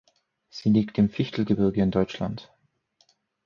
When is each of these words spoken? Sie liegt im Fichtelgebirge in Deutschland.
Sie 0.49 0.69
liegt 0.71 0.97
im 0.97 1.11
Fichtelgebirge 1.11 1.79
in 1.83 1.91
Deutschland. 1.91 2.51